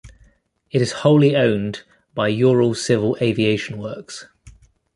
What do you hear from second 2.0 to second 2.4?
by